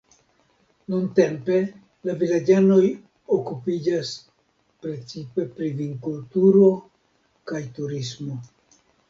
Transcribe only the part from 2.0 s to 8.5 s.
la vilaĝanoj okupiĝas precipe pri vinkulturo kaj turismo.